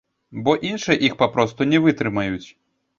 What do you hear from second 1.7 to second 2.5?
не вытрымаюць.